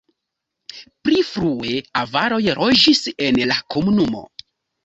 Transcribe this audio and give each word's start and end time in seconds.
Pli 1.07 1.19
frue 1.27 1.75
avaroj 2.03 2.41
loĝis 2.63 3.05
en 3.29 3.41
la 3.53 3.63
komunumo. 3.77 4.27